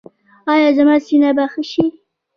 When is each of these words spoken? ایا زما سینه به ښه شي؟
ایا 0.53 0.69
زما 0.77 0.95
سینه 1.05 1.29
به 1.37 1.45
ښه 1.51 1.61
شي؟ 1.71 1.85